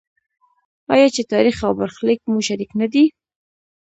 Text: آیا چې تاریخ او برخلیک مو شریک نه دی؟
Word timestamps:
آیا 0.93 1.07
چې 1.15 1.21
تاریخ 1.33 1.57
او 1.67 1.73
برخلیک 1.79 2.19
مو 2.31 2.39
شریک 2.47 2.71
نه 2.81 2.87
دی؟ 2.93 3.05